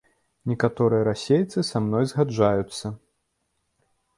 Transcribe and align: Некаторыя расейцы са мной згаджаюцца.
Некаторыя 0.51 1.01
расейцы 1.09 1.65
са 1.69 1.81
мной 1.85 2.09
згаджаюцца. 2.13 2.95